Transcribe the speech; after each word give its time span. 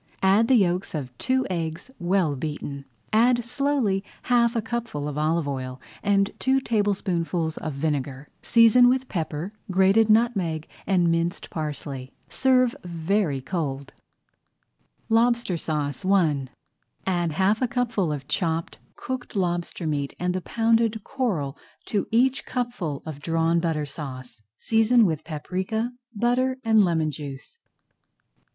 Add 0.23 0.47
the 0.47 0.55
yolks 0.55 0.95
of 0.95 1.15
two 1.19 1.45
eggs, 1.47 1.91
well 1.99 2.35
beaten. 2.35 2.85
Add 3.13 3.45
slowly 3.45 4.03
half 4.23 4.55
a 4.55 4.61
cupful 4.63 5.07
of 5.07 5.15
olive 5.15 5.47
oil 5.47 5.79
and 6.01 6.31
two 6.39 6.59
tablespoonfuls 6.59 7.57
of 7.57 7.73
vinegar. 7.75 8.27
Season 8.41 8.89
with 8.89 9.07
pepper, 9.07 9.51
grated 9.69 10.09
nutmeg, 10.09 10.67
and 10.87 11.11
minced 11.11 11.51
parsley. 11.51 12.11
Serve 12.29 12.75
very 12.83 13.41
cold. 13.41 13.93
LOBSTER 15.09 15.55
SAUCE 15.55 16.03
I 16.03 16.47
Add 17.05 17.33
half 17.33 17.61
a 17.61 17.67
cupful 17.67 18.11
of 18.11 18.27
chopped 18.27 18.79
cooked 18.95 19.35
lobster 19.35 19.83
[Page 19.83 19.87
29] 19.87 20.01
meat 20.01 20.15
and 20.19 20.33
the 20.33 20.41
pounded 20.41 21.03
coral 21.03 21.55
to 21.85 22.07
each 22.09 22.43
cupful 22.47 23.03
of 23.05 23.19
Drawn 23.19 23.59
Butter 23.59 23.85
Sauce. 23.85 24.41
Season 24.57 25.05
with 25.05 25.23
paprika, 25.23 25.91
butter, 26.15 26.57
and 26.63 26.83
lemon 26.83 27.11
juice. 27.11 27.59